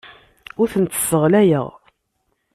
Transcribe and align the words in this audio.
Ur 0.61 0.67
tent-sseɣyaleɣ. 0.73 1.67